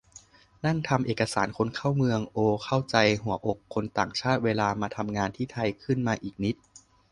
[0.65, 6.55] นั่งทำเอกสารคนเข้าเมือง โอ เข้าใจหัวอกคนต่างชาติเวลามาทำงานที่ไทยขึ้นมาอีกนิด